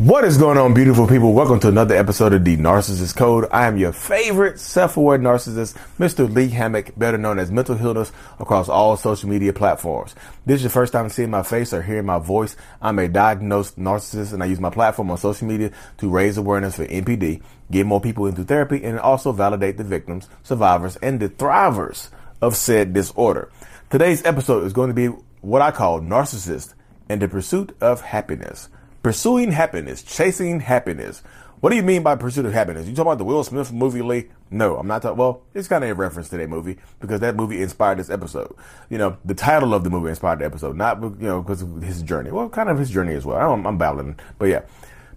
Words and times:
What 0.00 0.24
is 0.24 0.38
going 0.38 0.56
on, 0.56 0.72
beautiful 0.72 1.06
people? 1.06 1.34
Welcome 1.34 1.60
to 1.60 1.68
another 1.68 1.94
episode 1.94 2.32
of 2.32 2.42
The 2.42 2.56
Narcissist 2.56 3.14
Code. 3.16 3.46
I 3.52 3.66
am 3.66 3.76
your 3.76 3.92
favorite 3.92 4.58
self-aware 4.58 5.18
narcissist, 5.18 5.76
Mr. 5.98 6.34
Lee 6.34 6.48
Hammock, 6.48 6.96
better 6.96 7.18
known 7.18 7.38
as 7.38 7.50
Mental 7.50 7.76
Healness 7.76 8.10
across 8.38 8.70
all 8.70 8.96
social 8.96 9.28
media 9.28 9.52
platforms. 9.52 10.14
This 10.46 10.60
is 10.60 10.62
your 10.62 10.70
first 10.70 10.94
time 10.94 11.10
seeing 11.10 11.28
my 11.28 11.42
face 11.42 11.74
or 11.74 11.82
hearing 11.82 12.06
my 12.06 12.18
voice. 12.18 12.56
I'm 12.80 12.98
a 12.98 13.08
diagnosed 13.08 13.78
narcissist 13.78 14.32
and 14.32 14.42
I 14.42 14.46
use 14.46 14.58
my 14.58 14.70
platform 14.70 15.10
on 15.10 15.18
social 15.18 15.46
media 15.46 15.70
to 15.98 16.08
raise 16.08 16.38
awareness 16.38 16.76
for 16.76 16.86
NPD, 16.86 17.42
get 17.70 17.84
more 17.84 18.00
people 18.00 18.24
into 18.24 18.42
therapy, 18.42 18.82
and 18.82 18.98
also 18.98 19.32
validate 19.32 19.76
the 19.76 19.84
victims, 19.84 20.30
survivors, 20.42 20.96
and 21.02 21.20
the 21.20 21.28
thrivers 21.28 22.08
of 22.40 22.56
said 22.56 22.94
disorder. 22.94 23.50
Today's 23.90 24.24
episode 24.24 24.64
is 24.64 24.72
going 24.72 24.88
to 24.88 24.94
be 24.94 25.08
what 25.42 25.60
I 25.60 25.70
call 25.70 26.00
narcissist 26.00 26.72
and 27.10 27.20
the 27.20 27.28
pursuit 27.28 27.76
of 27.82 28.00
happiness. 28.00 28.70
Pursuing 29.02 29.52
happiness, 29.52 30.02
chasing 30.02 30.60
happiness. 30.60 31.22
What 31.60 31.70
do 31.70 31.76
you 31.76 31.82
mean 31.82 32.02
by 32.02 32.16
pursuit 32.16 32.44
of 32.44 32.52
happiness? 32.52 32.86
You 32.86 32.92
talking 32.94 33.08
about 33.08 33.18
the 33.18 33.24
Will 33.24 33.42
Smith 33.44 33.72
movie, 33.72 34.02
Lee? 34.02 34.28
No, 34.50 34.76
I'm 34.76 34.86
not 34.86 35.00
talking. 35.00 35.16
Well, 35.16 35.42
it's 35.54 35.68
kind 35.68 35.82
of 35.84 35.90
a 35.90 35.94
reference 35.94 36.28
to 36.30 36.36
that 36.36 36.50
movie 36.50 36.76
because 37.00 37.20
that 37.20 37.34
movie 37.34 37.62
inspired 37.62 37.98
this 37.98 38.10
episode. 38.10 38.54
You 38.90 38.98
know, 38.98 39.16
the 39.24 39.34
title 39.34 39.72
of 39.72 39.84
the 39.84 39.90
movie 39.90 40.10
inspired 40.10 40.40
the 40.40 40.44
episode, 40.44 40.76
not 40.76 41.02
you 41.02 41.14
know 41.18 41.40
because 41.40 41.62
of 41.62 41.80
his 41.80 42.02
journey. 42.02 42.30
Well, 42.30 42.50
kind 42.50 42.68
of 42.68 42.78
his 42.78 42.90
journey 42.90 43.14
as 43.14 43.24
well. 43.24 43.52
I'm, 43.52 43.66
I'm 43.66 43.78
babbling, 43.78 44.18
but 44.38 44.46
yeah, 44.46 44.62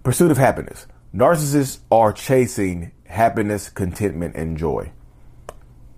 pursuit 0.04 0.32
of 0.32 0.38
happiness. 0.38 0.88
Narcissists 1.14 1.80
are 1.92 2.14
chasing 2.14 2.92
happiness, 3.06 3.70
contentment, 3.70 4.36
and 4.36 4.58
joy. 4.58 4.92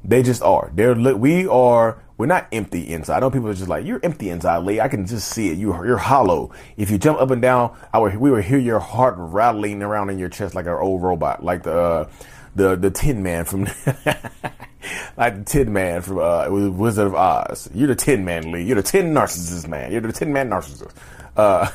They 0.08 0.22
just 0.22 0.42
are. 0.44 0.72
They're 0.73 0.94
we 0.94 1.48
are. 1.48 2.02
We're 2.17 2.28
not 2.28 2.48
empty 2.52 2.94
inside. 2.94 3.17
I 3.17 3.20
know 3.22 3.31
people 3.31 3.50
are 3.50 3.53
just 3.53 3.67
like 3.67 3.86
you're 3.86 4.00
empty 4.03 4.30
inside, 4.30 4.59
Lee. 4.59 4.80
I 4.80 4.88
can 4.88 5.06
just 5.06 5.30
see 5.30 5.50
it. 5.50 5.58
You 5.58 5.73
you're 5.86 5.98
hollow. 5.98 6.52
If 6.78 6.89
you 6.89 6.98
jump 6.98 7.20
up 7.20 7.31
and 7.31 7.42
down, 7.42 7.75
I 7.92 8.00
would 8.00 8.16
we 8.16 8.31
would 8.31 8.45
hear 8.45 8.59
your 8.59 8.80
heart 8.80 9.16
rattling 9.17 9.81
around 9.81 10.11
in 10.11 10.20
your 10.20 10.30
chest 10.30 10.56
like 10.56 10.66
an 10.66 10.73
old 10.73 11.02
robot, 11.02 11.44
like 11.44 11.64
the 11.64 11.78
uh, 11.78 12.09
the 12.56 12.76
the 12.76 12.92
Tin 12.92 13.23
Man 13.23 13.45
from 13.45 13.64
like 15.17 15.38
the 15.38 15.44
Tin 15.45 15.73
Man 15.73 16.02
from 16.02 16.20
uh, 16.20 16.50
Wizard 16.50 17.08
of 17.08 17.16
Oz. 17.16 17.70
You're 17.73 17.88
the 17.88 17.95
Tin 17.95 18.23
Man, 18.23 18.52
Lee. 18.52 18.64
You're 18.64 18.78
the 18.78 18.83
Tin 18.83 19.14
Narcissist 19.14 19.67
man. 19.67 19.92
You're 19.92 20.02
the 20.02 20.14
Tin 20.14 20.31
Man 20.31 20.50
Narcissist. 20.50 20.94
Uh, 21.36 21.70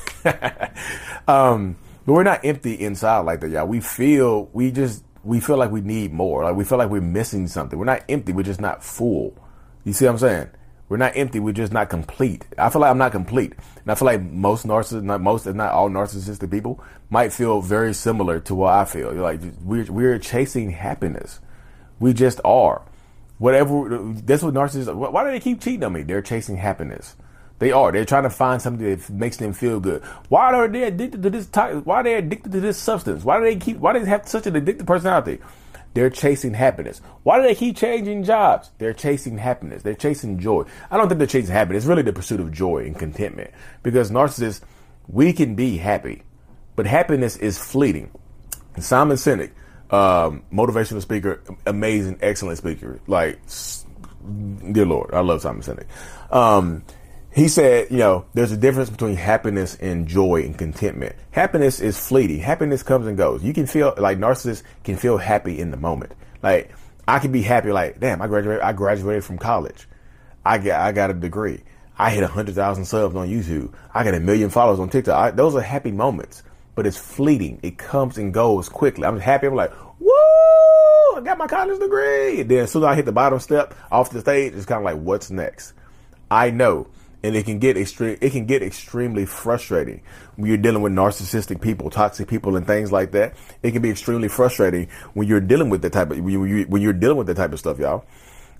um, 1.28 1.76
but 2.06 2.12
we're 2.14 2.22
not 2.22 2.44
empty 2.44 2.74
inside 2.74 3.20
like 3.20 3.40
that, 3.40 3.50
y'all. 3.50 3.66
We 3.66 3.80
feel 3.80 4.48
we 4.52 4.70
just 4.70 5.04
we 5.24 5.40
feel 5.40 5.56
like 5.56 5.70
we 5.70 5.80
need 5.80 6.12
more. 6.12 6.44
Like 6.44 6.56
we 6.56 6.64
feel 6.64 6.78
like 6.78 6.90
we're 6.90 7.00
missing 7.00 7.46
something. 7.46 7.78
We're 7.78 7.84
not 7.84 8.04
empty. 8.08 8.32
We're 8.32 8.42
just 8.42 8.60
not 8.60 8.82
full. 8.82 9.36
You 9.84 9.92
see 9.92 10.06
what 10.06 10.12
I'm 10.12 10.18
saying? 10.18 10.50
We're 10.88 10.96
not 10.96 11.16
empty. 11.16 11.38
We're 11.38 11.52
just 11.52 11.72
not 11.72 11.88
complete. 11.88 12.44
I 12.58 12.68
feel 12.68 12.80
like 12.80 12.90
I'm 12.90 12.98
not 12.98 13.12
complete, 13.12 13.52
and 13.82 13.92
I 13.92 13.94
feel 13.94 14.06
like 14.06 14.22
most 14.22 14.66
narcissists, 14.66 15.04
not 15.04 15.20
most, 15.20 15.46
if 15.46 15.54
not 15.54 15.72
all 15.72 15.88
narcissistic 15.88 16.50
people, 16.50 16.82
might 17.10 17.32
feel 17.32 17.60
very 17.60 17.94
similar 17.94 18.40
to 18.40 18.56
what 18.56 18.74
I 18.74 18.84
feel. 18.84 19.14
You're 19.14 19.22
like 19.22 19.40
we're 19.62 19.84
we're 19.84 20.18
chasing 20.18 20.70
happiness. 20.70 21.38
We 22.00 22.12
just 22.12 22.40
are. 22.44 22.82
Whatever. 23.38 24.14
That's 24.24 24.42
what 24.42 24.54
narcissists. 24.54 24.94
Why 24.94 25.24
do 25.24 25.30
they 25.30 25.40
keep 25.40 25.60
cheating 25.60 25.84
on 25.84 25.92
me? 25.92 26.02
They're 26.02 26.22
chasing 26.22 26.56
happiness. 26.56 27.14
They 27.60 27.72
are. 27.72 27.92
They're 27.92 28.06
trying 28.06 28.24
to 28.24 28.30
find 28.30 28.60
something 28.60 28.84
that 28.84 29.10
makes 29.10 29.36
them 29.36 29.52
feel 29.52 29.80
good. 29.80 30.02
Why 30.28 30.52
are 30.52 30.66
they 30.66 30.84
addicted 30.84 31.22
to 31.22 31.30
this? 31.30 31.46
Why 31.52 32.00
are 32.00 32.02
they 32.02 32.14
addicted 32.14 32.52
to 32.52 32.60
this 32.60 32.78
substance? 32.78 33.22
Why 33.22 33.38
do 33.38 33.44
they 33.44 33.56
keep? 33.56 33.76
Why 33.76 33.92
do 33.92 34.00
they 34.00 34.08
have 34.08 34.26
such 34.26 34.46
an 34.46 34.54
addictive 34.54 34.86
personality? 34.86 35.38
They're 35.92 36.08
chasing 36.10 36.54
happiness. 36.54 37.02
Why 37.22 37.36
do 37.36 37.42
they 37.42 37.54
keep 37.54 37.76
changing 37.76 38.24
jobs? 38.24 38.70
They're 38.78 38.94
chasing 38.94 39.36
happiness. 39.36 39.82
They're 39.82 39.94
chasing 39.94 40.38
joy. 40.38 40.64
I 40.90 40.96
don't 40.96 41.08
think 41.08 41.18
they're 41.18 41.26
chasing 41.26 41.52
happiness. 41.52 41.82
It's 41.82 41.88
really 41.88 42.02
the 42.02 42.12
pursuit 42.12 42.40
of 42.40 42.50
joy 42.50 42.84
and 42.86 42.98
contentment. 42.98 43.50
Because 43.82 44.10
narcissists, 44.10 44.62
we 45.08 45.32
can 45.32 45.54
be 45.54 45.76
happy, 45.76 46.22
but 46.76 46.86
happiness 46.86 47.36
is 47.36 47.58
fleeting. 47.58 48.10
Simon 48.78 49.16
Sinek, 49.16 49.50
um, 49.92 50.44
motivational 50.52 51.02
speaker, 51.02 51.42
amazing, 51.66 52.18
excellent 52.22 52.56
speaker. 52.58 53.00
Like, 53.06 53.40
dear 54.72 54.86
Lord, 54.86 55.12
I 55.12 55.20
love 55.20 55.42
Simon 55.42 55.62
Sinek. 55.62 55.86
Um, 56.34 56.84
he 57.32 57.46
said, 57.48 57.90
you 57.90 57.98
know, 57.98 58.24
there's 58.34 58.50
a 58.50 58.56
difference 58.56 58.90
between 58.90 59.14
happiness 59.14 59.76
and 59.76 60.08
joy 60.08 60.42
and 60.42 60.58
contentment. 60.58 61.14
Happiness 61.30 61.80
is 61.80 61.98
fleeting. 61.98 62.40
Happiness 62.40 62.82
comes 62.82 63.06
and 63.06 63.16
goes. 63.16 63.44
You 63.44 63.52
can 63.52 63.66
feel 63.66 63.94
like 63.96 64.18
narcissists 64.18 64.64
can 64.82 64.96
feel 64.96 65.16
happy 65.16 65.58
in 65.60 65.70
the 65.70 65.76
moment. 65.76 66.12
Like 66.42 66.72
I 67.06 67.18
can 67.20 67.30
be 67.30 67.42
happy, 67.42 67.70
like, 67.72 68.00
damn, 68.00 68.20
I 68.20 68.26
graduated. 68.26 68.62
I 68.62 68.72
graduated 68.72 69.24
from 69.24 69.38
college. 69.38 69.88
I 70.44 70.58
got, 70.58 70.80
I 70.80 70.92
got 70.92 71.10
a 71.10 71.14
degree. 71.14 71.62
I 71.96 72.10
hit 72.10 72.24
hundred 72.24 72.54
thousand 72.54 72.86
subs 72.86 73.14
on 73.14 73.28
YouTube. 73.28 73.74
I 73.94 74.02
got 74.04 74.14
a 74.14 74.20
million 74.20 74.50
followers 74.50 74.80
on 74.80 74.88
TikTok. 74.88 75.14
I, 75.14 75.30
those 75.30 75.54
are 75.54 75.60
happy 75.60 75.92
moments, 75.92 76.42
but 76.74 76.86
it's 76.86 76.96
fleeting. 76.96 77.60
It 77.62 77.78
comes 77.78 78.18
and 78.18 78.34
goes 78.34 78.68
quickly. 78.68 79.04
I'm 79.04 79.20
happy. 79.20 79.46
I'm 79.46 79.54
like, 79.54 79.72
woo! 80.00 80.10
I 81.16 81.20
got 81.22 81.38
my 81.38 81.46
college 81.46 81.78
degree. 81.78 82.42
Then 82.42 82.64
as 82.64 82.72
soon 82.72 82.82
as 82.82 82.88
I 82.88 82.94
hit 82.96 83.04
the 83.04 83.12
bottom 83.12 83.38
step 83.38 83.74
off 83.92 84.10
the 84.10 84.20
stage, 84.20 84.54
it's 84.54 84.66
kind 84.66 84.78
of 84.78 84.84
like, 84.84 85.00
what's 85.00 85.30
next? 85.30 85.74
I 86.30 86.50
know 86.50 86.88
and 87.22 87.36
it 87.36 87.44
can 87.44 87.58
get 87.58 87.76
extreme 87.76 88.16
it 88.20 88.30
can 88.30 88.46
get 88.46 88.62
extremely 88.62 89.26
frustrating 89.26 90.00
when 90.36 90.48
you're 90.48 90.56
dealing 90.56 90.82
with 90.82 90.92
narcissistic 90.92 91.60
people 91.60 91.90
toxic 91.90 92.28
people 92.28 92.56
and 92.56 92.66
things 92.66 92.92
like 92.92 93.12
that. 93.12 93.34
It 93.62 93.72
can 93.72 93.82
be 93.82 93.90
extremely 93.90 94.28
frustrating 94.28 94.88
when 95.14 95.28
you're 95.28 95.40
dealing 95.40 95.70
with 95.70 95.82
the 95.82 95.90
type 95.90 96.10
of 96.10 96.18
when, 96.18 96.48
you, 96.48 96.64
when 96.64 96.82
you're 96.82 96.92
dealing 96.92 97.16
with 97.16 97.26
that 97.26 97.36
type 97.36 97.52
of 97.52 97.58
stuff 97.58 97.78
y'all 97.78 98.04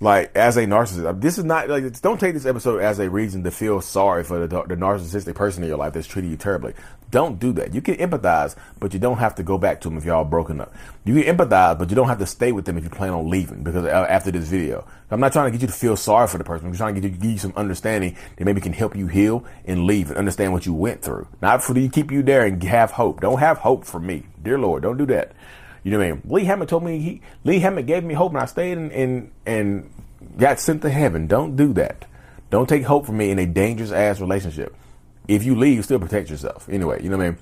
like 0.01 0.35
as 0.35 0.57
a 0.57 0.65
narcissist 0.65 1.21
this 1.21 1.37
is 1.39 1.45
not 1.45 1.69
like 1.69 2.01
don't 2.01 2.19
take 2.19 2.35
this 2.35 2.47
episode 2.47 2.81
as 2.81 2.99
a 2.99 3.11
reason 3.11 3.45
to 3.45 3.51
feel 3.51 3.81
sorry 3.81 4.25
for 4.25 4.47
the, 4.47 4.63
the 4.63 4.75
narcissistic 4.75 5.35
person 5.35 5.63
in 5.63 5.69
your 5.69 5.79
life 5.79 5.93
that's 5.93 6.07
treating 6.07 6.31
you 6.31 6.37
terribly 6.37 6.75
don't 7.11 7.41
do 7.41 7.53
that. 7.55 7.75
You 7.75 7.81
can 7.81 7.97
empathize, 7.97 8.55
but 8.79 8.95
you 8.95 9.01
don't 9.01 9.19
have 9.19 9.35
to 9.37 9.43
go 9.43 9.59
back 9.59 9.81
to 9.81 9.89
them 9.89 9.99
if 9.99 10.05
y'all 10.05 10.25
broken 10.25 10.61
up. 10.61 10.73
You 11.05 11.21
can 11.21 11.37
empathize, 11.37 11.79
but 11.79 11.91
you 11.91 11.97
don't 11.97 12.09
have 12.09 12.19
to 12.21 12.27
stay 12.27 12.53
with 12.53 12.65
them 12.65 12.79
if 12.79 12.85
you 12.85 12.91
plan 12.91 13.11
on 13.11 13.29
leaving 13.29 13.63
because 13.63 13.85
uh, 13.85 14.07
after 14.09 14.31
this 14.31 14.49
video. 14.49 14.87
I'm 15.11 15.19
not 15.19 15.33
trying 15.33 15.47
to 15.47 15.51
get 15.51 15.63
you 15.63 15.67
to 15.67 15.73
feel 15.73 15.97
sorry 15.97 16.29
for 16.29 16.39
the 16.39 16.45
person. 16.45 16.69
I'm 16.69 16.75
trying 16.75 16.95
to 16.95 17.01
get 17.01 17.11
you, 17.11 17.17
give 17.17 17.31
you 17.33 17.39
some 17.39 17.53
understanding 17.57 18.17
that 18.37 18.45
maybe 18.45 18.61
can 18.61 18.73
help 18.73 18.95
you 18.95 19.09
heal 19.09 19.45
and 19.65 19.87
leave 19.87 20.11
and 20.11 20.19
understand 20.19 20.53
what 20.53 20.67
you 20.67 20.75
went 20.75 21.03
through. 21.03 21.27
Not 21.43 21.65
for 21.65 21.75
to 21.75 21.89
keep 21.89 22.13
you 22.13 22.23
there 22.23 22.47
and 22.47 22.63
have 22.63 22.93
hope. 22.93 23.21
Don't 23.21 23.41
have 23.41 23.59
hope 23.59 23.85
for 23.85 23.99
me. 23.99 24.27
Dear 24.41 24.59
Lord, 24.59 24.85
don't 24.85 24.97
do 24.99 25.07
that. 25.07 25.33
You 25.83 25.93
know 25.93 25.99
what 25.99 26.07
I 26.07 26.13
mean? 26.13 26.23
Lee 26.25 26.45
Hammock 26.45 26.69
told 26.69 26.85
me 26.85 26.99
he 26.99 27.23
Lee 27.45 27.59
Hammock 27.61 27.87
gave 27.87 28.05
me 28.05 28.15
hope 28.15 28.33
and 28.33 28.41
I 28.41 28.47
stayed 28.47 28.79
and 28.79 28.93
and, 28.93 29.31
and 29.47 29.91
got 30.39 30.61
sent 30.61 30.83
to 30.83 30.91
heaven. 30.91 31.27
Don't 31.27 31.57
do 31.57 31.73
that. 31.75 32.07
Don't 32.51 32.69
take 32.69 32.85
hope 32.85 33.07
from 33.07 33.17
me 33.17 33.31
in 33.31 33.39
a 33.39 33.47
dangerous 33.47 33.93
ass 33.93 34.21
relationship 34.21 34.75
if 35.31 35.45
you 35.45 35.55
leave, 35.55 35.85
still 35.85 36.01
protect 36.01 36.29
yourself. 36.29 36.69
Anyway, 36.69 37.03
you 37.03 37.09
know 37.09 37.17
what 37.17 37.27
I 37.27 37.31
mean? 37.31 37.39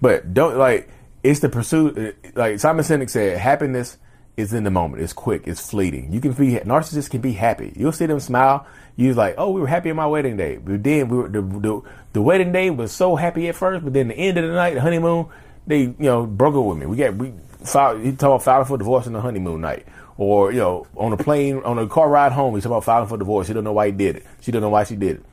But 0.00 0.34
don't 0.34 0.56
like 0.56 0.88
it's 1.22 1.40
the 1.40 1.48
pursuit. 1.48 1.96
Uh, 1.96 2.30
like 2.34 2.58
Simon 2.58 2.84
Sinek 2.84 3.08
said, 3.08 3.38
happiness 3.38 3.96
is 4.36 4.52
in 4.52 4.64
the 4.64 4.70
moment. 4.70 5.02
It's 5.02 5.12
quick. 5.12 5.42
It's 5.46 5.70
fleeting. 5.70 6.12
You 6.12 6.20
can 6.20 6.32
be 6.32 6.54
narcissists 6.56 7.08
can 7.08 7.20
be 7.20 7.32
happy. 7.32 7.72
You'll 7.76 7.92
see 7.92 8.06
them 8.06 8.18
smile. 8.18 8.66
You're 8.96 9.14
like, 9.14 9.36
oh, 9.38 9.50
we 9.50 9.60
were 9.60 9.68
happy 9.68 9.90
on 9.90 9.96
my 9.96 10.06
wedding 10.06 10.36
day, 10.36 10.56
but 10.56 10.82
then 10.82 11.08
we 11.08 11.16
were 11.16 11.28
the, 11.28 11.40
the, 11.40 11.82
the 12.12 12.22
wedding 12.22 12.52
day 12.52 12.70
was 12.70 12.92
so 12.92 13.16
happy 13.16 13.48
at 13.48 13.54
first, 13.54 13.84
but 13.84 13.92
then 13.92 14.08
the 14.08 14.14
end 14.14 14.36
of 14.36 14.46
the 14.46 14.52
night, 14.52 14.74
the 14.74 14.80
honeymoon, 14.80 15.26
they 15.66 15.80
you 15.82 15.94
know 15.98 16.26
broke 16.26 16.54
up 16.56 16.64
with 16.64 16.78
me. 16.78 16.86
We 16.86 16.96
got 16.96 17.14
we 17.14 17.32
He 17.64 18.12
talking 18.12 18.14
about 18.14 18.42
filing 18.42 18.66
for 18.66 18.78
divorce 18.78 19.06
on 19.06 19.12
the 19.12 19.20
honeymoon 19.20 19.60
night. 19.60 19.86
Or, 20.18 20.52
you 20.52 20.58
know, 20.58 20.86
on 20.96 21.12
a 21.12 21.16
plane, 21.16 21.58
on 21.64 21.78
a 21.78 21.86
car 21.86 22.08
ride 22.08 22.32
home, 22.32 22.54
he's 22.54 22.64
talking 22.64 22.74
about 22.74 22.84
filing 22.84 23.08
for 23.08 23.16
divorce. 23.16 23.48
He 23.48 23.54
don't 23.54 23.64
know 23.64 23.72
why 23.72 23.86
he 23.86 23.92
did 23.92 24.16
it. 24.16 24.26
She 24.40 24.52
don't 24.52 24.62
know 24.62 24.68
why 24.68 24.84
she 24.84 24.96
did 24.96 25.16
it. 25.16 25.24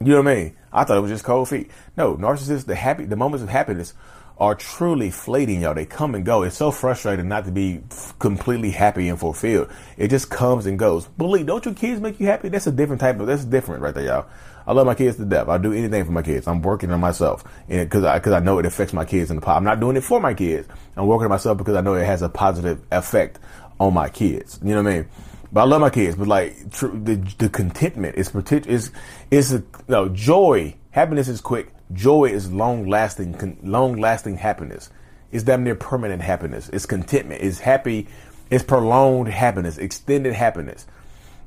You 0.00 0.12
know 0.12 0.22
what 0.22 0.30
I 0.30 0.34
mean? 0.34 0.56
I 0.72 0.84
thought 0.84 0.96
it 0.96 1.00
was 1.00 1.10
just 1.10 1.24
cold 1.24 1.48
feet. 1.48 1.70
No, 1.96 2.16
narcissists, 2.16 2.66
the 2.66 2.74
happy, 2.74 3.04
the 3.04 3.16
moments 3.16 3.42
of 3.42 3.48
happiness 3.48 3.94
are 4.38 4.54
truly 4.54 5.10
fleeting, 5.10 5.62
y'all. 5.62 5.74
They 5.74 5.84
come 5.84 6.14
and 6.14 6.24
go. 6.24 6.42
It's 6.42 6.56
so 6.56 6.70
frustrating 6.70 7.28
not 7.28 7.44
to 7.46 7.50
be 7.50 7.82
completely 8.18 8.70
happy 8.70 9.08
and 9.08 9.18
fulfilled. 9.18 9.68
It 9.96 10.08
just 10.08 10.30
comes 10.30 10.66
and 10.66 10.78
goes. 10.78 11.06
Believe, 11.06 11.46
don't 11.46 11.64
your 11.64 11.74
kids 11.74 12.00
make 12.00 12.20
you 12.20 12.26
happy? 12.26 12.48
That's 12.48 12.66
a 12.66 12.72
different 12.72 13.00
type 13.00 13.18
of, 13.18 13.26
that's 13.26 13.44
different 13.44 13.82
right 13.82 13.94
there, 13.94 14.04
y'all. 14.04 14.26
I 14.66 14.72
love 14.72 14.86
my 14.86 14.94
kids 14.94 15.16
to 15.16 15.24
death. 15.24 15.48
I'll 15.48 15.58
do 15.58 15.72
anything 15.72 16.04
for 16.04 16.12
my 16.12 16.22
kids. 16.22 16.46
I'm 16.46 16.62
working 16.62 16.90
on 16.90 17.00
myself 17.00 17.42
because 17.68 18.04
I, 18.04 18.18
cause 18.20 18.34
I 18.34 18.40
know 18.40 18.58
it 18.58 18.66
affects 18.66 18.92
my 18.92 19.04
kids 19.04 19.30
in 19.30 19.36
the 19.36 19.42
pot. 19.42 19.56
I'm 19.56 19.64
not 19.64 19.80
doing 19.80 19.96
it 19.96 20.04
for 20.04 20.20
my 20.20 20.34
kids. 20.34 20.68
I'm 20.94 21.06
working 21.06 21.24
on 21.24 21.30
myself 21.30 21.58
because 21.58 21.74
I 21.74 21.80
know 21.80 21.94
it 21.94 22.04
has 22.04 22.22
a 22.22 22.28
positive 22.28 22.80
effect 22.92 23.38
on 23.80 23.94
my 23.94 24.08
kids. 24.08 24.60
You 24.62 24.74
know 24.74 24.82
what 24.82 24.92
I 24.92 24.96
mean? 24.98 25.08
But 25.52 25.62
I 25.62 25.64
love 25.64 25.80
my 25.80 25.90
kids. 25.90 26.16
But 26.16 26.28
like 26.28 26.72
tr- 26.72 26.88
the 26.88 27.16
the 27.38 27.48
contentment 27.48 28.16
is 28.16 28.34
is 28.66 28.90
is 29.30 29.52
a 29.52 29.62
no 29.88 30.08
joy. 30.08 30.74
Happiness 30.90 31.28
is 31.28 31.40
quick. 31.40 31.72
Joy 31.92 32.26
is 32.26 32.52
long 32.52 32.88
lasting. 32.88 33.34
Con- 33.34 33.58
long 33.62 34.00
lasting 34.00 34.36
happiness. 34.36 34.90
It's 35.30 35.44
damn 35.44 35.64
near 35.64 35.74
permanent 35.74 36.22
happiness. 36.22 36.68
It's 36.70 36.86
contentment. 36.86 37.42
It's 37.42 37.60
happy. 37.60 38.08
It's 38.50 38.64
prolonged 38.64 39.28
happiness. 39.28 39.78
Extended 39.78 40.34
happiness. 40.34 40.86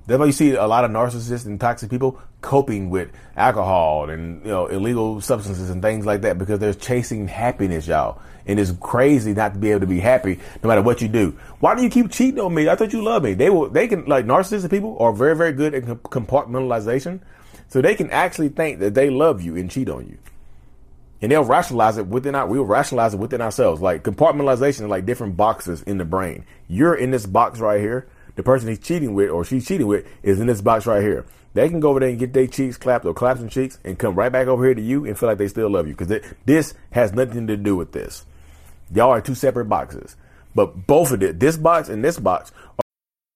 That's 0.07 0.19
why 0.19 0.25
you 0.25 0.31
see 0.31 0.56
a 0.56 0.65
lot 0.65 0.83
of 0.83 0.92
narcissists 0.92 1.45
and 1.45 1.59
toxic 1.59 1.89
people 1.89 2.19
coping 2.42 2.89
with 2.89 3.12
alcohol 3.38 4.09
and 4.09 4.44
you 4.44 4.50
know 4.50 4.65
illegal 4.65 5.21
substances 5.21 5.69
and 5.69 5.81
things 5.81 6.06
like 6.06 6.21
that 6.21 6.38
because 6.38 6.59
they're 6.59 6.74
chasing 6.74 7.27
happiness, 7.27 7.88
y'all. 7.88 8.19
And 8.48 8.59
it's 8.59 8.71
crazy 8.80 9.33
not 9.33 9.53
to 9.53 9.59
be 9.59 9.69
able 9.69 9.81
to 9.81 9.88
be 9.88 10.00
happy 10.00 10.39
no 10.63 10.68
matter 10.68 10.81
what 10.81 11.01
you 11.01 11.07
do. 11.07 11.38
Why 11.59 11.75
do 11.75 11.83
you 11.83 11.89
keep 11.89 12.12
cheating 12.12 12.39
on 12.39 12.53
me? 12.53 12.68
I 12.68 12.75
thought 12.75 12.92
you 12.92 13.03
loved 13.03 13.25
me. 13.25 13.36
They 13.36 13.50
will. 13.50 13.69
They 13.69 13.88
can 13.88 14.06
like 14.06 14.25
narcissistic 14.25 14.71
people 14.71 14.98
are 15.00 15.13
very 15.13 15.36
very 15.36 15.53
good 15.53 15.75
at 15.75 15.83
compartmentalization, 15.83 17.19
so 17.68 17.81
they 17.81 17.95
can 17.95 18.09
actually 18.09 18.50
think 18.50 18.80
that 18.80 18.95
they 18.95 19.09
love 19.09 19.42
you 19.42 19.56
and 19.56 19.69
cheat 19.69 19.89
on 19.89 20.07
you. 20.07 20.18
And 21.21 21.31
they'll 21.31 21.44
rationalize 21.44 21.97
it 21.97 22.07
within 22.07 22.33
our, 22.33 22.47
we'll 22.47 22.65
rationalize 22.65 23.13
it 23.13 23.18
within 23.18 23.42
ourselves. 23.42 23.80
Like 23.80 24.04
compartmentalization 24.04 24.81
is 24.81 24.81
like 24.81 25.06
different 25.06 25.38
boxes 25.38 25.83
in 25.83 26.00
the 26.00 26.06
brain. 26.06 26.45
You're 26.68 26.95
in 26.95 27.12
this 27.12 27.27
box 27.27 27.59
right 27.59 27.80
here 27.80 28.07
the 28.36 28.44
person 28.44 28.69
he's 28.69 28.80
cheating 28.80 29.13
with 29.13 29.30
or 29.30 29.44
she's 29.44 29.68
cheating 29.68 29.88
with 29.88 30.06
is 30.24 30.39
in 30.39 30.48
this 30.48 30.62
box 30.62 30.86
right 30.86 31.01
here. 31.01 31.25
They 31.54 31.68
can 31.68 31.80
go 31.80 31.89
over 31.89 32.00
there 32.00 32.10
and 32.10 32.19
get 32.19 32.33
their 32.33 32.48
cheeks 32.48 32.78
clapped 32.78 33.06
or 33.06 33.13
clap 33.13 33.38
some 33.38 33.50
cheeks 33.50 33.78
and 33.83 34.00
come 34.00 34.16
right 34.16 34.31
back 34.31 34.48
over 34.48 34.63
here 34.63 34.74
to 34.74 34.81
you 34.81 35.06
and 35.06 35.18
feel 35.18 35.28
like 35.28 35.38
they 35.38 35.50
still 35.50 35.69
love 35.69 35.88
you 35.88 35.94
because 35.95 36.22
this 36.45 36.74
has 36.92 37.13
nothing 37.13 37.48
to 37.48 37.57
do 37.57 37.75
with 37.75 37.92
this. 37.92 38.25
Y'all 38.94 39.10
are 39.10 39.22
two 39.22 39.36
separate 39.36 39.66
boxes, 39.66 40.16
but 40.56 40.88
both 40.88 41.12
of 41.12 41.22
it, 41.24 41.39
this 41.39 41.57
box 41.57 41.89
and 41.89 42.04
this 42.04 42.19
box, 42.19 42.51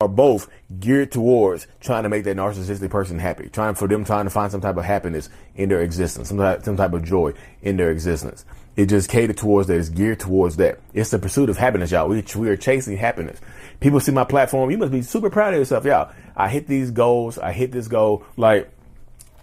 are 0.00 0.06
both 0.06 0.48
geared 0.78 1.10
towards 1.10 1.66
trying 1.80 2.04
to 2.04 2.08
make 2.08 2.22
that 2.22 2.36
narcissistic 2.36 2.88
person 2.88 3.18
happy, 3.18 3.48
trying 3.48 3.74
for 3.74 3.88
them 3.88 4.04
trying 4.04 4.26
to 4.26 4.30
find 4.30 4.52
some 4.52 4.60
type 4.60 4.76
of 4.76 4.84
happiness 4.84 5.28
in 5.56 5.68
their 5.68 5.80
existence, 5.80 6.28
some 6.28 6.38
type, 6.38 6.62
some 6.62 6.76
type 6.76 6.92
of 6.92 7.02
joy 7.02 7.34
in 7.62 7.76
their 7.76 7.90
existence. 7.90 8.44
It 8.76 8.86
just 8.86 9.10
catered 9.10 9.38
towards 9.38 9.66
that. 9.66 9.76
It's 9.76 9.88
geared 9.88 10.20
towards 10.20 10.54
that. 10.58 10.78
It's 10.94 11.10
the 11.10 11.18
pursuit 11.18 11.50
of 11.50 11.58
happiness, 11.58 11.90
y'all. 11.90 12.08
We, 12.08 12.24
we 12.36 12.48
are 12.48 12.56
chasing 12.56 12.96
happiness. 12.96 13.40
People 13.80 13.98
see 13.98 14.12
my 14.12 14.22
platform. 14.22 14.70
You 14.70 14.78
must 14.78 14.92
be 14.92 15.02
super 15.02 15.30
proud 15.30 15.54
of 15.54 15.58
yourself, 15.58 15.84
y'all. 15.84 16.12
I 16.36 16.48
hit 16.48 16.68
these 16.68 16.92
goals. 16.92 17.36
I 17.36 17.50
hit 17.50 17.72
this 17.72 17.88
goal. 17.88 18.24
Like 18.36 18.70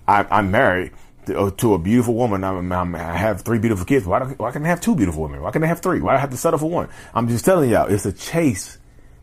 I'm 0.07 0.51
married 0.51 0.91
to, 1.27 1.39
uh, 1.39 1.51
to 1.51 1.73
a 1.73 1.79
beautiful 1.79 2.13
woman. 2.13 2.43
I'm, 2.43 2.71
I'm, 2.71 2.95
i 2.95 3.17
have 3.17 3.41
three 3.41 3.59
beautiful 3.59 3.85
kids. 3.85 4.05
Why, 4.05 4.19
why 4.19 4.51
can't 4.51 4.65
I 4.65 4.69
have 4.69 4.81
two 4.81 4.95
beautiful 4.95 5.23
women? 5.23 5.41
Why 5.41 5.51
can't 5.51 5.63
I 5.63 5.67
have 5.67 5.81
three? 5.81 6.01
Why 6.01 6.13
do 6.13 6.17
I 6.17 6.19
have 6.19 6.31
to 6.31 6.37
settle 6.37 6.59
for 6.59 6.69
one? 6.69 6.89
I'm 7.13 7.27
just 7.27 7.45
telling 7.45 7.69
y'all, 7.69 7.87
it's 7.87 8.05
a 8.05 8.13
chase. 8.13 8.77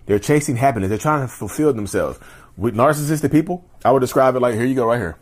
They're 0.06 0.18
chasing 0.18 0.56
happiness. 0.56 0.88
They're 0.88 0.98
trying 0.98 1.22
to 1.22 1.28
fulfill 1.28 1.72
themselves. 1.72 2.18
With 2.56 2.74
narcissistic 2.74 3.32
people, 3.32 3.64
I 3.84 3.92
would 3.92 4.00
describe 4.00 4.36
it 4.36 4.40
like 4.40 4.54
here 4.54 4.64
you 4.64 4.74
go, 4.74 4.86
right 4.86 4.98
here. 4.98 5.16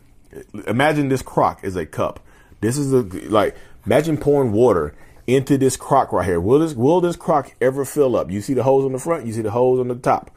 Imagine 0.67 1.09
this 1.09 1.21
crock 1.21 1.63
is 1.63 1.75
a 1.75 1.85
cup. 1.85 2.19
This 2.61 2.77
is 2.77 2.93
a 2.93 3.01
like 3.29 3.55
imagine 3.85 4.17
pouring 4.17 4.51
water 4.51 4.95
into 5.27 5.57
this 5.57 5.77
crock 5.77 6.11
right 6.11 6.25
here. 6.25 6.39
Will 6.39 6.59
this 6.59 6.73
will 6.73 7.01
this 7.01 7.15
crock 7.15 7.53
ever 7.61 7.85
fill 7.85 8.15
up? 8.15 8.29
You 8.29 8.41
see 8.41 8.53
the 8.53 8.63
holes 8.63 8.85
on 8.85 8.91
the 8.91 8.99
front. 8.99 9.25
You 9.25 9.33
see 9.33 9.41
the 9.41 9.51
holes 9.51 9.79
on 9.79 9.87
the 9.87 9.95
top. 9.95 10.31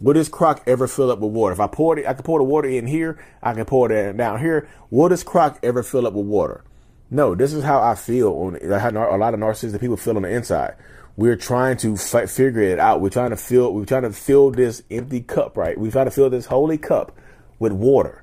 Will 0.00 0.14
this 0.14 0.28
crock 0.28 0.62
ever 0.66 0.86
fill 0.86 1.10
up 1.10 1.20
with 1.20 1.32
water? 1.32 1.54
If 1.54 1.60
I 1.60 1.66
pour 1.68 1.98
it, 1.98 2.06
I 2.06 2.12
can 2.12 2.22
pour 2.22 2.38
the 2.38 2.44
water 2.44 2.68
in 2.68 2.86
here. 2.86 3.18
I 3.42 3.54
can 3.54 3.64
pour 3.64 3.90
it 3.90 4.16
down 4.16 4.40
here. 4.40 4.68
Will 4.90 5.08
this 5.08 5.22
crock 5.22 5.58
ever 5.62 5.82
fill 5.82 6.06
up 6.06 6.12
with 6.12 6.26
water? 6.26 6.64
No, 7.10 7.34
this 7.34 7.52
is 7.52 7.64
how 7.64 7.80
I 7.80 7.94
feel 7.94 8.32
on 8.32 8.72
I 8.72 8.78
how 8.78 8.90
a 8.90 9.16
lot 9.16 9.32
of 9.32 9.40
narcissistic 9.40 9.80
people 9.80 9.96
feel 9.96 10.16
on 10.16 10.22
the 10.22 10.30
inside. 10.30 10.74
We're 11.16 11.36
trying 11.36 11.78
to 11.78 11.96
fight, 11.96 12.28
figure 12.28 12.60
it 12.60 12.78
out. 12.78 13.00
We're 13.00 13.10
trying 13.10 13.30
to 13.30 13.36
fill. 13.36 13.72
We're 13.72 13.86
trying 13.86 14.02
to 14.02 14.12
fill 14.12 14.50
this 14.50 14.82
empty 14.90 15.22
cup, 15.22 15.56
right? 15.56 15.78
We're 15.78 15.92
trying 15.92 16.06
to 16.06 16.10
fill 16.10 16.28
this 16.28 16.46
holy 16.46 16.76
cup 16.76 17.16
with 17.58 17.72
water. 17.72 18.22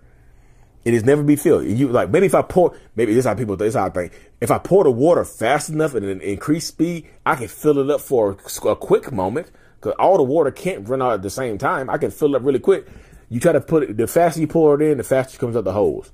It 0.86 0.94
is 0.94 1.04
never 1.04 1.24
be 1.24 1.38
filled. 1.38 1.66
You 1.66 1.88
like 1.88 2.10
maybe 2.10 2.28
if 2.28 2.36
I 2.36 2.42
pour, 2.44 2.78
maybe 2.96 3.14
this 3.14 3.22
is 3.22 3.26
how 3.26 3.34
people. 3.34 3.56
This 3.56 3.70
is 3.70 3.76
how 3.76 3.88
I 3.88 3.90
think. 3.90 4.14
If 4.42 4.52
I 4.52 4.60
pour 4.60 4.84
the 4.84 4.92
water 4.92 5.26
fast 5.26 5.70
enough 5.70 5.96
and 5.96 6.22
increase 6.22 6.68
speed, 6.68 7.08
I 7.26 7.36
can 7.36 7.48
fill 7.48 7.80
it 7.80 7.90
up 7.90 8.02
for 8.02 8.38
a 8.68 8.76
quick 8.76 9.12
moment 9.12 9.50
Cause 9.84 9.94
all 10.00 10.16
the 10.16 10.24
water 10.24 10.50
can't 10.50 10.88
run 10.88 11.02
out 11.02 11.12
at 11.12 11.22
the 11.24 11.30
same 11.30 11.58
time. 11.58 11.90
I 11.90 11.98
can 11.98 12.10
fill 12.10 12.38
up 12.38 12.44
really 12.46 12.60
quick. 12.60 12.88
You 13.28 13.42
try 13.42 13.52
to 13.52 13.60
put 13.60 13.84
it, 13.84 13.98
the 13.98 14.08
faster 14.08 14.40
you 14.40 14.48
pour 14.48 14.82
it 14.82 14.90
in, 14.90 14.98
the 14.98 15.04
faster 15.04 15.36
it 15.36 15.40
comes 15.40 15.58
out 15.58 15.66
the 15.66 15.74
holes. 15.74 16.10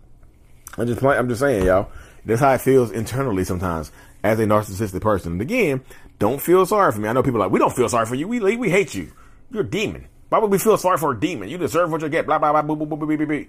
I'm 0.76 0.88
just 0.88 1.04
I'm 1.04 1.30
just 1.30 1.40
saying, 1.40 1.68
y'all. 1.68 1.92
That's 2.26 2.42
how 2.42 2.52
it 2.54 2.62
feels 2.62 2.90
internally 2.90 3.44
sometimes 3.44 3.92
as 4.24 4.40
a 4.40 4.46
narcissistic 4.46 5.02
person. 5.02 5.34
And 5.34 5.42
again, 5.42 5.82
don't 6.18 6.42
feel 6.42 6.66
sorry 6.66 6.92
for 6.92 6.98
me. 6.98 7.08
I 7.08 7.14
know 7.14 7.22
people 7.22 7.40
like, 7.40 7.52
we 7.52 7.60
don't 7.60 7.76
feel 7.76 7.90
sorry 7.90 8.08
for 8.08 8.16
you. 8.16 8.28
We 8.28 8.40
we 8.58 8.72
hate 8.72 8.96
you. 8.96 9.12
You're 9.52 9.62
a 9.62 9.70
demon. 9.70 10.08
Why 10.30 10.40
would 10.40 10.50
we 10.50 10.58
feel 10.58 10.78
sorry 10.78 10.98
for 10.98 11.12
a 11.12 11.20
demon? 11.20 11.48
You 11.48 11.60
deserve 11.60 11.92
what 11.92 12.02
you 12.02 12.10
get. 12.10 12.26
Blah 12.26 12.40
blah 12.40 12.52
blah. 12.52 12.64
Boo, 12.64 12.76
boo, 12.76 12.88
boo, 12.88 12.96
boo, 12.96 13.06
boo, 13.06 13.18
boo, 13.18 13.26
boo. 13.28 13.46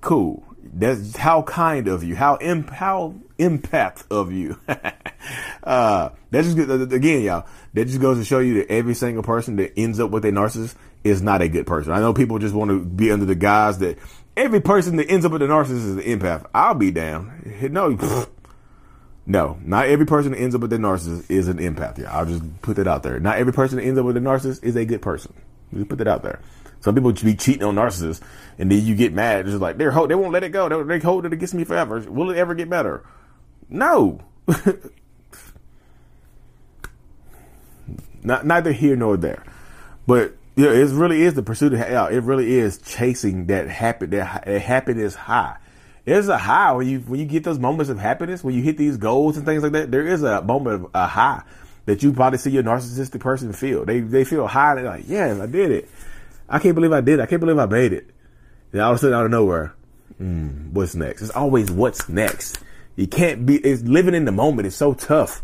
Cool. 0.00 0.44
That's 0.62 1.16
how 1.16 1.42
kind 1.42 1.88
of 1.88 2.04
you. 2.04 2.16
How, 2.16 2.38
imp, 2.40 2.70
how 2.70 3.14
empath 3.38 4.04
of 4.10 4.32
you. 4.32 4.58
uh, 4.68 6.10
that 6.30 6.42
just, 6.42 6.58
again, 6.92 7.22
y'all, 7.22 7.46
that 7.74 7.86
just 7.86 8.00
goes 8.00 8.18
to 8.18 8.24
show 8.24 8.40
you 8.40 8.54
that 8.54 8.70
every 8.70 8.94
single 8.94 9.22
person 9.22 9.56
that 9.56 9.72
ends 9.76 10.00
up 10.00 10.10
with 10.10 10.24
a 10.24 10.30
narcissist 10.30 10.74
is 11.04 11.22
not 11.22 11.42
a 11.42 11.48
good 11.48 11.66
person. 11.66 11.92
I 11.92 12.00
know 12.00 12.12
people 12.12 12.38
just 12.38 12.54
want 12.54 12.70
to 12.70 12.84
be 12.84 13.10
under 13.10 13.24
the 13.24 13.34
guise 13.34 13.78
that 13.78 13.98
every 14.36 14.60
person 14.60 14.96
that 14.96 15.10
ends 15.10 15.24
up 15.24 15.32
with 15.32 15.42
a 15.42 15.46
narcissist 15.46 15.70
is 15.70 15.96
an 15.96 16.02
empath. 16.02 16.46
I'll 16.54 16.74
be 16.74 16.90
down. 16.90 17.42
No, 17.70 17.96
no, 19.26 19.58
not 19.64 19.86
every 19.86 20.06
person 20.06 20.32
that 20.32 20.38
ends 20.38 20.54
up 20.54 20.60
with 20.60 20.72
a 20.72 20.78
narcissist 20.78 21.30
is 21.30 21.48
an 21.48 21.58
empath. 21.58 21.98
Yeah, 21.98 22.16
I'll 22.16 22.26
just 22.26 22.62
put 22.62 22.76
that 22.76 22.86
out 22.86 23.02
there. 23.02 23.18
Not 23.20 23.38
every 23.38 23.52
person 23.52 23.78
that 23.78 23.84
ends 23.84 23.98
up 23.98 24.04
with 24.04 24.16
a 24.16 24.20
narcissist 24.20 24.62
is 24.62 24.76
a 24.76 24.84
good 24.84 25.02
person. 25.02 25.32
We 25.72 25.84
put 25.84 25.98
that 25.98 26.08
out 26.08 26.22
there. 26.22 26.40
Some 26.86 26.94
people 26.94 27.12
be 27.12 27.34
cheating 27.34 27.64
on 27.64 27.74
narcissists, 27.74 28.20
and 28.60 28.70
then 28.70 28.86
you 28.86 28.94
get 28.94 29.12
mad. 29.12 29.46
Just 29.46 29.58
like 29.58 29.76
they're 29.76 29.90
they 30.06 30.14
won't 30.14 30.30
let 30.30 30.44
it 30.44 30.50
go. 30.50 30.68
They, 30.68 30.80
they 30.84 31.04
hold 31.04 31.26
it 31.26 31.32
against 31.32 31.52
me 31.52 31.64
forever. 31.64 31.98
Will 31.98 32.30
it 32.30 32.36
ever 32.36 32.54
get 32.54 32.70
better? 32.70 33.02
No. 33.68 34.20
Not 38.22 38.46
neither 38.46 38.70
here 38.70 38.94
nor 38.94 39.16
there, 39.16 39.42
but 40.06 40.36
yeah, 40.54 40.70
it 40.70 40.90
really 40.90 41.22
is 41.22 41.34
the 41.34 41.42
pursuit 41.42 41.72
of 41.72 41.80
yeah, 41.80 42.06
it 42.08 42.22
really 42.22 42.52
is 42.52 42.78
chasing 42.78 43.46
that 43.46 43.68
happy 43.68 44.06
that, 44.06 44.44
that 44.44 44.62
happiness 44.62 45.16
high. 45.16 45.56
There's 46.04 46.28
a 46.28 46.38
high 46.38 46.70
when 46.70 46.86
you 46.86 47.00
when 47.00 47.18
you 47.18 47.26
get 47.26 47.42
those 47.42 47.58
moments 47.58 47.90
of 47.90 47.98
happiness 47.98 48.44
when 48.44 48.54
you 48.54 48.62
hit 48.62 48.78
these 48.78 48.96
goals 48.96 49.36
and 49.36 49.44
things 49.44 49.64
like 49.64 49.72
that. 49.72 49.90
There 49.90 50.06
is 50.06 50.22
a 50.22 50.40
moment 50.40 50.84
of 50.84 50.90
a 50.94 51.08
high 51.08 51.42
that 51.86 52.04
you 52.04 52.12
probably 52.12 52.38
see 52.38 52.50
your 52.50 52.62
narcissistic 52.62 53.18
person 53.18 53.52
feel. 53.52 53.84
They 53.84 53.98
they 53.98 54.22
feel 54.22 54.46
high. 54.46 54.76
They're 54.76 54.84
like, 54.84 55.08
yes, 55.08 55.40
I 55.40 55.46
did 55.46 55.72
it. 55.72 55.88
I 56.48 56.58
can't 56.58 56.74
believe 56.74 56.92
I 56.92 57.00
did. 57.00 57.20
I 57.20 57.26
can't 57.26 57.40
believe 57.40 57.58
I 57.58 57.66
made 57.66 57.92
it. 57.92 58.08
And 58.72 58.80
all 58.80 58.92
of 58.92 58.96
a 58.96 58.98
sudden, 58.98 59.14
out 59.14 59.24
of 59.24 59.30
nowhere, 59.30 59.74
mm, 60.20 60.72
what's 60.72 60.94
next? 60.94 61.22
It's 61.22 61.30
always 61.30 61.70
what's 61.70 62.08
next. 62.08 62.58
You 62.94 63.06
can't 63.06 63.46
be. 63.46 63.56
It's 63.56 63.82
living 63.82 64.14
in 64.14 64.24
the 64.24 64.32
moment. 64.32 64.66
It's 64.66 64.76
so 64.76 64.94
tough 64.94 65.42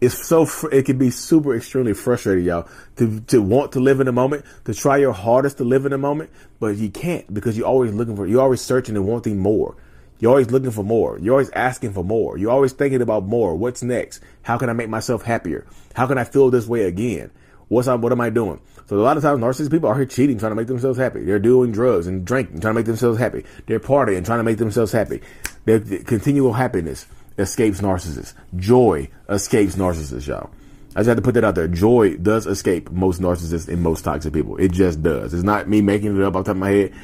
it's 0.00 0.26
so 0.26 0.46
it 0.70 0.84
can 0.84 0.98
be 0.98 1.10
super 1.10 1.56
extremely 1.56 1.94
frustrating, 1.94 2.44
y'all, 2.44 2.68
to 2.96 3.20
to 3.28 3.40
want 3.40 3.72
to 3.72 3.80
live 3.80 4.00
in 4.00 4.06
the 4.06 4.12
moment, 4.12 4.44
to 4.64 4.74
try 4.74 4.98
your 4.98 5.12
hardest 5.12 5.56
to 5.58 5.64
live 5.64 5.86
in 5.86 5.92
the 5.92 5.98
moment, 5.98 6.30
but 6.60 6.76
you 6.76 6.90
can't 6.90 7.32
because 7.32 7.56
you're 7.56 7.66
always 7.66 7.92
looking 7.94 8.16
for, 8.16 8.26
you're 8.26 8.42
always 8.42 8.60
searching 8.60 8.96
and 8.96 9.06
wanting 9.06 9.38
more. 9.38 9.76
You're 10.18 10.30
always 10.30 10.50
looking 10.50 10.70
for 10.70 10.82
more. 10.82 11.18
You're 11.18 11.34
always 11.34 11.50
asking 11.50 11.92
for 11.92 12.02
more. 12.02 12.38
You're 12.38 12.50
always 12.50 12.72
thinking 12.72 13.02
about 13.02 13.24
more. 13.24 13.54
What's 13.54 13.82
next? 13.82 14.20
How 14.42 14.56
can 14.56 14.70
I 14.70 14.72
make 14.72 14.88
myself 14.88 15.22
happier? 15.22 15.66
How 15.94 16.06
can 16.06 16.16
I 16.16 16.24
feel 16.24 16.50
this 16.50 16.66
way 16.66 16.84
again? 16.84 17.30
What's 17.68 17.88
up? 17.88 18.00
What 18.00 18.12
am 18.12 18.20
I 18.20 18.30
doing? 18.30 18.60
So 18.86 18.96
a 18.96 19.02
lot 19.02 19.16
of 19.16 19.24
times, 19.24 19.40
narcissistic 19.40 19.72
people 19.72 19.88
are 19.88 19.96
here 19.96 20.06
cheating, 20.06 20.38
trying 20.38 20.52
to 20.52 20.56
make 20.56 20.68
themselves 20.68 20.98
happy. 20.98 21.24
They're 21.24 21.40
doing 21.40 21.72
drugs 21.72 22.06
and 22.06 22.24
drinking, 22.24 22.60
trying 22.60 22.74
to 22.74 22.78
make 22.78 22.86
themselves 22.86 23.18
happy. 23.18 23.44
They're 23.66 23.80
partying, 23.80 24.24
trying 24.24 24.38
to 24.38 24.44
make 24.44 24.58
themselves 24.58 24.92
happy. 24.92 25.20
Their 25.64 25.80
continual 25.80 26.52
happiness 26.52 27.06
escapes 27.38 27.80
narcissists. 27.80 28.34
Joy 28.54 29.08
escapes 29.28 29.74
narcissists, 29.74 30.28
y'all. 30.28 30.50
I 30.94 31.00
just 31.00 31.08
had 31.08 31.16
to 31.16 31.22
put 31.22 31.34
that 31.34 31.44
out 31.44 31.56
there. 31.56 31.66
Joy 31.66 32.16
does 32.16 32.46
escape 32.46 32.90
most 32.92 33.20
narcissists 33.20 33.68
and 33.68 33.82
most 33.82 34.02
toxic 34.02 34.32
people. 34.32 34.56
It 34.58 34.70
just 34.70 35.02
does. 35.02 35.34
It's 35.34 35.42
not 35.42 35.68
me 35.68 35.82
making 35.82 36.16
it 36.16 36.22
up 36.22 36.36
off 36.36 36.44
the 36.44 36.50
top 36.50 36.56
of 36.56 36.60
my 36.60 36.70
head. 36.70 36.94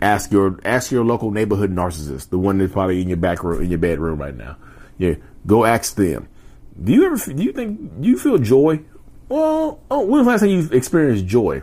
Ask 0.00 0.30
your 0.30 0.58
ask 0.64 0.90
your 0.90 1.04
local 1.04 1.32
neighborhood 1.32 1.74
narcissist, 1.74 2.30
the 2.30 2.38
one 2.38 2.56
that's 2.56 2.72
probably 2.72 3.02
in 3.02 3.08
your 3.08 3.18
back 3.18 3.44
room 3.44 3.60
in 3.60 3.68
your 3.68 3.78
bedroom 3.78 4.18
right 4.18 4.34
now. 4.34 4.56
Yeah, 4.96 5.16
go 5.46 5.66
ask 5.66 5.96
them. 5.96 6.28
Do 6.82 6.92
you 6.92 7.04
ever 7.04 7.16
do 7.16 7.42
you 7.42 7.52
think 7.52 8.00
do 8.00 8.08
you 8.08 8.18
feel 8.18 8.38
joy? 8.38 8.80
Well, 9.28 9.80
oh, 9.90 10.00
when 10.00 10.24
was 10.24 10.26
the 10.26 10.30
last 10.30 10.40
time 10.40 10.50
you 10.50 10.68
experienced 10.70 11.26
joy? 11.26 11.62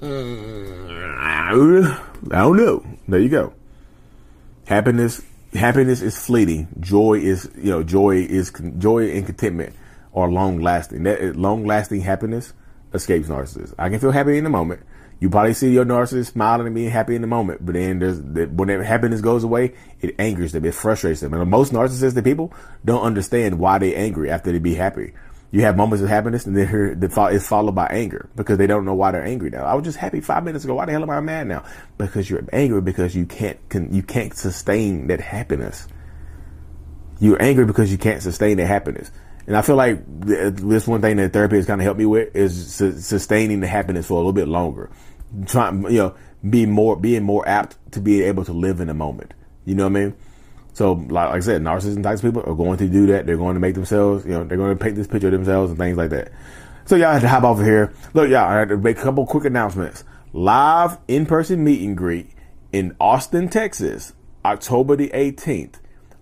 Uh, 0.00 0.06
I 0.06 1.50
don't 1.50 2.56
know. 2.56 2.86
There 3.08 3.20
you 3.20 3.28
go. 3.28 3.52
Happiness 4.66 5.22
happiness 5.54 6.02
is 6.02 6.18
fleeting. 6.24 6.68
Joy 6.80 7.14
is, 7.14 7.50
you 7.56 7.70
know, 7.70 7.82
joy 7.82 8.16
is 8.16 8.52
joy 8.78 9.10
and 9.10 9.26
contentment 9.26 9.74
are 10.14 10.28
long 10.28 10.60
lasting. 10.60 11.02
That 11.04 11.36
long 11.36 11.64
lasting 11.66 12.02
happiness 12.02 12.52
escapes 12.92 13.28
narcissists. 13.28 13.74
I 13.78 13.88
can 13.88 13.98
feel 13.98 14.10
happy 14.10 14.38
in 14.38 14.44
the 14.44 14.50
moment. 14.50 14.82
You 15.20 15.28
probably 15.30 15.54
see 15.54 15.72
your 15.72 15.84
narcissist 15.84 16.32
smiling 16.32 16.66
and 16.66 16.76
being 16.76 16.90
happy 16.90 17.16
in 17.16 17.22
the 17.22 17.26
moment, 17.26 17.66
but 17.66 17.74
then 17.74 17.98
there's 17.98 18.20
when 18.20 18.68
that 18.68 18.84
happiness 18.84 19.20
goes 19.20 19.42
away, 19.42 19.74
it 20.00 20.14
angers 20.18 20.52
them, 20.52 20.64
it 20.64 20.74
frustrates 20.74 21.20
them. 21.20 21.34
And 21.34 21.50
most 21.50 21.72
narcissistic 21.72 22.22
people 22.22 22.52
don't 22.84 23.02
understand 23.02 23.58
why 23.58 23.78
they're 23.78 23.98
angry 23.98 24.30
after 24.30 24.52
they 24.52 24.60
be 24.60 24.76
happy 24.76 25.12
you 25.50 25.62
have 25.62 25.76
moments 25.76 26.02
of 26.02 26.08
happiness 26.08 26.44
and 26.44 26.56
then 26.56 26.98
it's 27.02 27.48
followed 27.48 27.74
by 27.74 27.86
anger 27.86 28.28
because 28.36 28.58
they 28.58 28.66
don't 28.66 28.84
know 28.84 28.94
why 28.94 29.10
they're 29.12 29.24
angry 29.24 29.48
now. 29.48 29.64
I 29.64 29.74
was 29.74 29.84
just 29.84 29.96
happy 29.96 30.20
five 30.20 30.44
minutes 30.44 30.64
ago. 30.64 30.74
Why 30.74 30.84
the 30.84 30.92
hell 30.92 31.02
am 31.02 31.10
I 31.10 31.20
mad 31.20 31.46
now? 31.46 31.64
Because 31.96 32.28
you're 32.28 32.44
angry 32.52 32.82
because 32.82 33.16
you 33.16 33.24
can't 33.24 33.58
you 33.90 34.02
can't 34.02 34.36
sustain 34.36 35.06
that 35.06 35.20
happiness. 35.20 35.88
You're 37.18 37.40
angry 37.42 37.64
because 37.64 37.90
you 37.90 37.98
can't 37.98 38.22
sustain 38.22 38.58
that 38.58 38.66
happiness. 38.66 39.10
And 39.48 39.56
I 39.56 39.62
feel 39.62 39.76
like 39.76 40.02
this 40.06 40.86
one 40.86 41.00
thing 41.00 41.16
that 41.16 41.32
therapy 41.32 41.56
has 41.56 41.64
kind 41.64 41.80
of 41.80 41.84
helped 41.86 41.98
me 41.98 42.04
with 42.04 42.36
is 42.36 42.74
su- 42.74 42.98
sustaining 42.98 43.60
the 43.60 43.66
happiness 43.66 44.06
for 44.06 44.12
a 44.12 44.16
little 44.18 44.34
bit 44.34 44.46
longer. 44.46 44.90
Trying, 45.46 45.84
you 45.84 45.96
know, 45.96 46.14
being 46.48 46.70
more 46.70 46.96
being 46.96 47.22
more 47.22 47.48
apt 47.48 47.78
to 47.92 48.00
be 48.00 48.22
able 48.24 48.44
to 48.44 48.52
live 48.52 48.78
in 48.80 48.88
the 48.88 48.94
moment. 48.94 49.32
You 49.64 49.74
know 49.74 49.84
what 49.84 49.96
I 49.96 50.04
mean? 50.04 50.16
So, 50.74 50.92
like, 50.92 51.30
I 51.30 51.40
said, 51.40 51.62
narcissism 51.62 52.02
types 52.02 52.20
people 52.20 52.42
are 52.42 52.54
going 52.54 52.76
to 52.76 52.88
do 52.88 53.06
that. 53.06 53.24
They're 53.24 53.38
going 53.38 53.54
to 53.54 53.60
make 53.60 53.74
themselves, 53.74 54.26
you 54.26 54.32
know, 54.32 54.44
they're 54.44 54.58
going 54.58 54.76
to 54.76 54.84
paint 54.84 54.96
this 54.96 55.06
picture 55.06 55.28
of 55.28 55.32
themselves 55.32 55.70
and 55.70 55.78
things 55.78 55.96
like 55.96 56.10
that. 56.10 56.30
So, 56.84 56.96
y'all 56.96 57.12
had 57.12 57.22
to 57.22 57.28
hop 57.28 57.44
over 57.44 57.64
here. 57.64 57.94
Look, 58.12 58.28
y'all, 58.28 58.46
I 58.48 58.58
had 58.58 58.68
to 58.68 58.76
make 58.76 58.98
a 58.98 59.02
couple 59.02 59.24
quick 59.24 59.46
announcements. 59.46 60.04
Live 60.34 60.98
in 61.08 61.24
person 61.24 61.64
meet 61.64 61.80
and 61.80 61.96
greet 61.96 62.32
in 62.70 62.94
Austin, 63.00 63.48
Texas, 63.48 64.12
October 64.44 64.94
the 64.94 65.08
18th. 65.08 65.76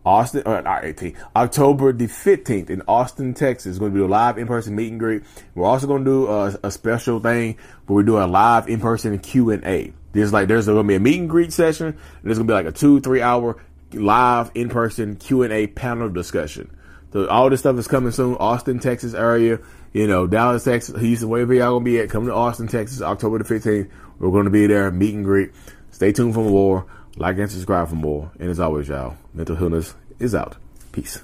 Austin, 0.06 0.42
uh, 0.46 0.60
not 0.60 0.84
18th, 0.84 1.16
October 1.34 1.92
the 1.92 2.06
15th 2.06 2.70
in 2.70 2.80
Austin, 2.86 3.34
Texas. 3.34 3.70
It's 3.70 3.78
going 3.78 3.92
to 3.92 3.98
be 3.98 4.02
a 4.02 4.06
live 4.06 4.38
in-person 4.38 4.74
meet 4.74 4.92
and 4.92 5.00
greet. 5.00 5.24
We're 5.54 5.66
also 5.66 5.86
going 5.86 6.04
to 6.04 6.10
do 6.10 6.26
a, 6.28 6.56
a 6.62 6.70
special 6.70 7.20
thing 7.20 7.58
where 7.86 7.96
we 7.96 8.04
do 8.04 8.16
a 8.18 8.24
live 8.24 8.68
in-person 8.68 9.18
Q&A. 9.18 9.92
There's 10.12 10.32
like, 10.32 10.48
there's 10.48 10.66
going 10.66 10.78
to 10.78 10.84
be 10.84 10.94
a 10.94 11.00
meet 11.00 11.18
and 11.18 11.28
greet 11.28 11.52
session. 11.52 11.98
There's 12.22 12.38
going 12.38 12.46
to 12.46 12.50
be 12.50 12.54
like 12.54 12.66
a 12.66 12.72
two, 12.72 13.00
three 13.00 13.20
hour 13.20 13.60
live 13.92 14.50
in 14.54 14.68
person 14.68 15.16
Q 15.16 15.42
and 15.42 15.52
A 15.52 15.66
panel 15.66 16.08
discussion. 16.08 16.70
So 17.12 17.26
all 17.28 17.50
this 17.50 17.60
stuff 17.60 17.76
is 17.78 17.88
coming 17.88 18.12
soon. 18.12 18.36
Austin, 18.36 18.78
Texas 18.78 19.14
area, 19.14 19.60
you 19.92 20.06
know, 20.06 20.26
Dallas, 20.26 20.64
Texas, 20.64 21.00
Houston, 21.00 21.28
wherever 21.28 21.54
y'all 21.54 21.74
gonna 21.74 21.84
be 21.84 21.98
at, 22.00 22.10
come 22.10 22.26
to 22.26 22.34
Austin, 22.34 22.68
Texas, 22.68 23.00
October 23.00 23.38
the 23.38 23.44
15th. 23.44 23.90
We're 24.18 24.30
gonna 24.30 24.50
be 24.50 24.66
there, 24.66 24.90
meet 24.90 25.14
and 25.14 25.24
greet. 25.24 25.52
Stay 25.90 26.12
tuned 26.12 26.34
for 26.34 26.44
more. 26.44 26.86
Like 27.16 27.38
and 27.38 27.50
subscribe 27.50 27.88
for 27.88 27.94
more. 27.94 28.30
And 28.38 28.50
as 28.50 28.60
always, 28.60 28.88
y'all, 28.88 29.16
Mental 29.32 29.56
Healness 29.56 29.94
is 30.18 30.34
out. 30.34 30.56
Peace. 30.92 31.20